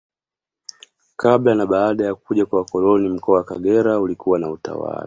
[1.17, 4.99] Kabla na baada ya kuja kwa wakoloni Mkoa wa Kagera ulikuwa na utawala